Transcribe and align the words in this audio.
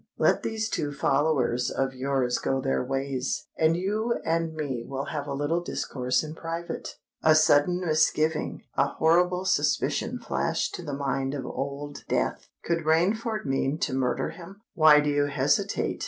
"Let 0.17 0.41
these 0.41 0.67
two 0.67 0.91
followers 0.91 1.69
of 1.69 1.93
yours 1.93 2.39
go 2.39 2.59
their 2.59 2.83
ways—and 2.83 3.77
you 3.77 4.15
and 4.25 4.51
me 4.55 4.83
will 4.83 5.05
have 5.05 5.27
a 5.27 5.33
little 5.35 5.61
discourse 5.61 6.23
in 6.23 6.33
private." 6.33 6.95
A 7.21 7.35
sudden 7.35 7.79
misgiving—a 7.85 8.83
horrible 8.97 9.45
suspicion 9.45 10.17
flashed 10.17 10.73
to 10.73 10.81
the 10.81 10.93
mind 10.97 11.35
of 11.35 11.45
Old 11.45 12.03
Death. 12.07 12.47
Could 12.63 12.79
Rainford 12.83 13.45
mean 13.45 13.77
to 13.81 13.93
murder 13.93 14.29
him? 14.31 14.61
"Why 14.73 15.01
do 15.01 15.09
you 15.11 15.27
hesitate?" 15.27 15.99